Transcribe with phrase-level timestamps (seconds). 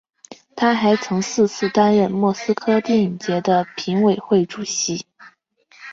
[0.55, 5.05] 他还曾四次担任莫斯科电影节的评委会主席。